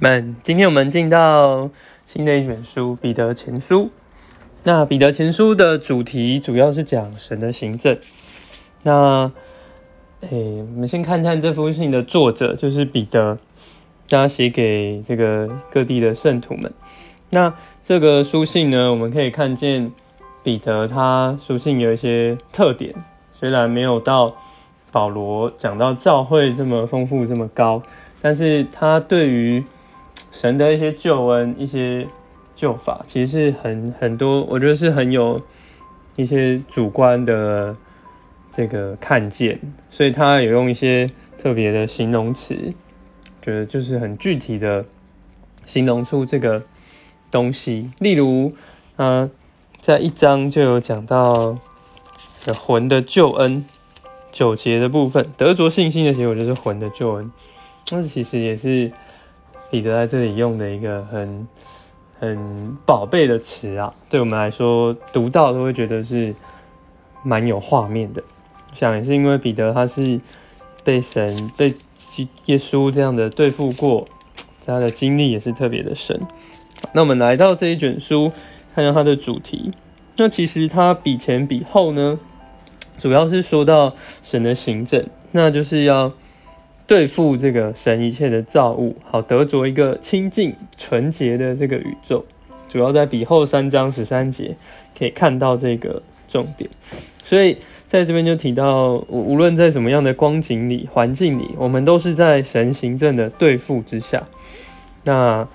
[0.00, 1.70] 们，今天我们进到
[2.04, 3.82] 新的一卷书《彼得前书》。
[4.64, 7.96] 那《彼得前书》的主题主要是讲神的行政。
[8.82, 9.30] 那，
[10.22, 13.38] 诶，我们先看看这封信的作者，就是彼得，
[14.08, 16.72] 他写给这个各地的圣徒们。
[17.30, 17.54] 那
[17.84, 19.92] 这个书信呢，我们可以看见
[20.42, 22.92] 彼得他书信有一些特点，
[23.32, 24.34] 虽然没有到
[24.90, 27.80] 保罗讲到教会这么丰富、这么高，
[28.20, 29.62] 但是他对于
[30.34, 32.08] 神的一些救恩、一些
[32.56, 35.40] 救法，其实是很很多，我觉得是很有
[36.16, 37.76] 一些主观的
[38.50, 41.08] 这个看见，所以他有用一些
[41.40, 42.74] 特别的形容词，
[43.40, 44.84] 觉得就是很具体的
[45.64, 46.64] 形容出这个
[47.30, 47.92] 东西。
[48.00, 48.52] 例如，
[48.96, 49.30] 啊，
[49.80, 51.56] 在一章就有讲到
[52.58, 53.64] 魂的救恩
[54.32, 57.30] 九节的部分，得着信心的结果就是魂的救恩。
[57.92, 58.90] 那其实也是
[59.74, 61.48] 彼得在这里用的一个很。
[62.20, 66.34] 很宝贝的词啊，对我们来说读到都会觉得是
[67.22, 68.22] 蛮有画面的。
[68.72, 70.20] 想也是因为彼得他是
[70.84, 71.74] 被神、被
[72.46, 74.06] 耶稣这样的对付过，
[74.64, 76.18] 他的经历也是特别的深。
[76.92, 78.32] 那我们来到这一卷书，
[78.74, 79.72] 看看它的主题。
[80.16, 82.18] 那其实它比前比后呢，
[82.96, 86.12] 主要是说到神的行政，那就是要。
[86.86, 92.24] 对付这个神一切的造物，好得着一个清净纯洁的这个宇宙，
[92.68, 94.56] 主要在比后三章十三节
[94.98, 96.68] 可以看到这个重点。
[97.24, 97.56] 所以
[97.88, 104.26] 在这边就提到，无论在怎么样的光景里、环境里，我们都是在神行政的对付之下。
[105.04, 105.48] 那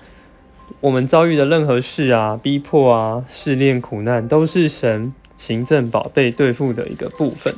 [0.80, 7.54] 我们遭遇的任何事啊、逼迫啊、试炼、苦难，都是神行政宝贝对付的一个部分。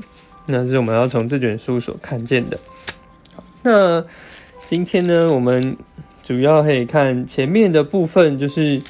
[0.46, 2.58] 那是我们要从这卷书所看见的。
[3.64, 4.05] 那
[4.68, 5.77] 今天呢，我们
[6.24, 8.82] 主要可以看前面的部分，就是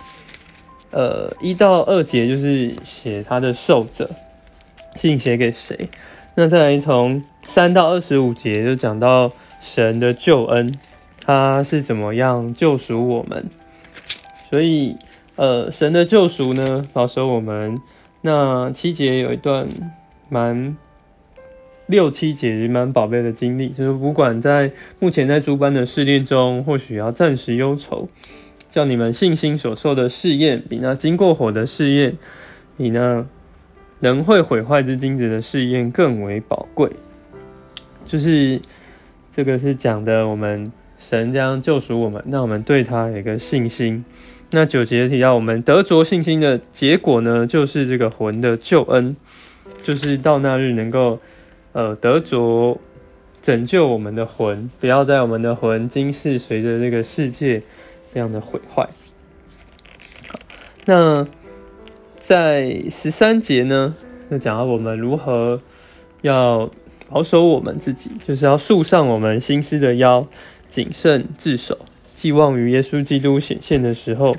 [0.91, 4.09] 呃一到二节，就是写他的受者
[4.95, 5.91] 信写给谁。
[6.37, 10.73] 那再来从三到二十五节，就讲到神的救恩，
[11.27, 13.51] 他是怎么样救赎我们。
[14.51, 14.97] 所以
[15.37, 17.79] 呃，神的救赎呢，保守我们。
[18.23, 19.69] 那七节有一段
[20.31, 20.77] 蛮。
[21.87, 28.09] 六七节蛮宝贝的经历，就是不管在目前在诸般的试炼中，或许要暂时忧愁，
[28.71, 32.17] 叫你们信心所受的试验，比那经过火的试验，
[32.79, 33.27] 比那
[34.01, 36.89] 人会毁坏之金子的试验更为宝贵。
[38.07, 38.61] 就是
[39.35, 44.05] 这个是讲的，我们神将救赎我们，那我们对他有一个信心。
[44.53, 49.17] 那九节提到我们得着信心的结果呢，就是这个魂的救恩，
[49.83, 51.19] 就是到那日能够。
[51.73, 52.79] 呃，得着
[53.41, 57.63] 拯救我们的魂，不要在我们的魂今世随着这个世界
[58.13, 58.89] 这样的毁坏。
[60.85, 61.27] 那
[62.19, 63.95] 在十三节呢，
[64.31, 65.61] 就讲到我们如何
[66.21, 66.71] 要
[67.09, 70.27] 保守我们自己，就是要束上我们心思的腰，
[70.69, 71.79] 谨慎自守，
[72.15, 74.37] 寄望于耶稣基督显现的时候。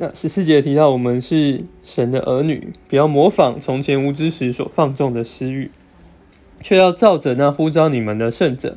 [0.00, 5.72] 那十四节提到，我们是神的儿女，不要模仿从前无知时所放纵的私欲，
[6.62, 8.76] 却要照着那呼召你们的圣者，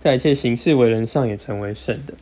[0.00, 2.14] 在一切行事为人上也成为圣的。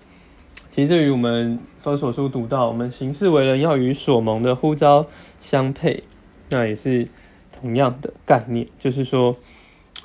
[0.69, 5.07] 其实这与我们所书读到，我们行事为人要与所蒙的呼召
[5.41, 6.03] 相配，
[6.51, 7.07] 那也是
[7.53, 9.37] 同样的概念，就是说，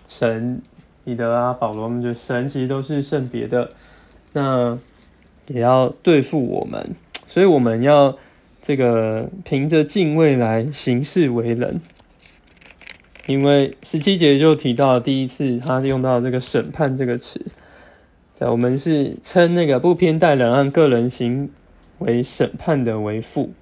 [0.08, 0.62] 神
[1.04, 3.72] 彼得啊、保罗们，就神其实都是圣别的，
[4.34, 4.78] 那
[5.48, 6.96] 也要对付我们，
[7.28, 8.16] 所以我们要。
[8.68, 11.80] 这个凭着敬畏来行事为人，
[13.28, 17.40] 因为十七节就提到第一次他用到这个审判这个词，
[18.34, 21.52] 在我们是称那个不偏待人按个人行
[22.00, 23.54] 为审判的为父，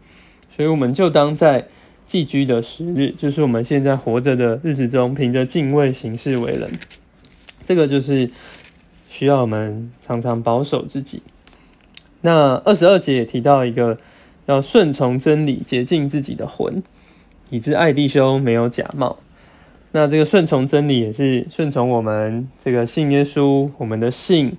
[0.49, 1.67] 所以我们就当在
[2.05, 6.71] 寄居的时日，就是我们现在活着的日子中，凭着敬畏行事为人，
[7.65, 8.31] 这个就是
[9.09, 11.21] 需要我们常常保守自己。
[12.21, 13.97] 那二十二节也提到一个。
[14.45, 16.84] 要顺从真理，洁净自己的魂，
[17.50, 19.18] 以致爱弟兄没有假冒。
[19.92, 24.54] 那这个顺从真理，也是顺从我们这个信耶稣，我们的信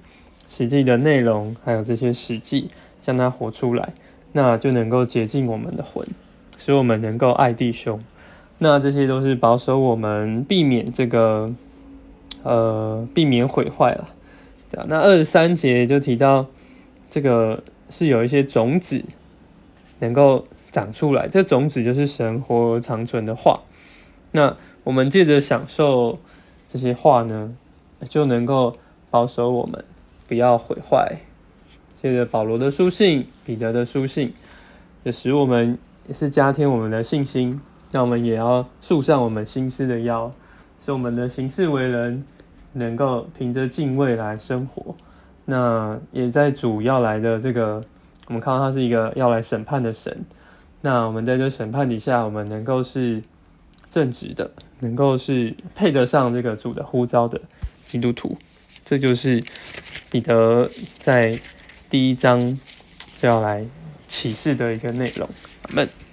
[0.49, 2.69] 实际的内容，还有这些实际，
[3.03, 3.93] 将它活出来，
[4.33, 6.07] 那就能够洁净我们的魂，
[6.57, 8.01] 使我们能够爱弟兄。
[8.59, 11.53] 那这些都是保守我们，避免这个
[12.45, 14.09] 呃，避免毁坏了。
[14.71, 16.47] 对啊，那二十三节就提到
[17.11, 19.03] 这个是有一些种子。
[20.01, 23.61] 能够长出来，这种子就是神活长存的话。
[24.33, 26.19] 那我们借着享受
[26.73, 27.57] 这些话呢，
[28.09, 28.77] 就能够
[29.11, 29.85] 保守我们，
[30.27, 31.19] 不要毁坏
[32.01, 34.35] 借着保罗的书信、彼得的书信，
[35.05, 37.61] 也使我们也是加添我们的信心。
[37.93, 40.33] 那我们也要束上我们心思的腰，
[40.85, 42.25] 使我们的行事为人
[42.73, 44.95] 能够凭着敬畏来生活。
[45.45, 47.85] 那也在主要来的这个，
[48.27, 50.25] 我们看到他是一个要来审判的神。
[50.81, 53.23] 那我们在这审判底下，我们能够是
[53.89, 54.51] 正直的，
[54.81, 57.41] 能够是配得上这个主的呼召的
[57.85, 58.37] 基督徒。
[58.85, 59.43] 这就是
[60.11, 61.39] 彼得在
[61.89, 62.39] 第一章
[63.21, 63.65] 就要来
[64.09, 65.29] 启示的一个内容。
[65.63, 66.04] 阿门。